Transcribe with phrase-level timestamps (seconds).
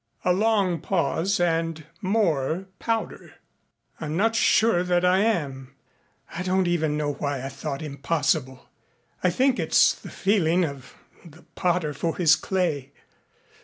[0.25, 3.35] A long pause and more powder.
[3.99, 5.75] "I'm not sure that I am.
[6.33, 8.67] I don't even know why I thought him possible.
[9.23, 12.93] I think it's the feeling of the potter for his clay.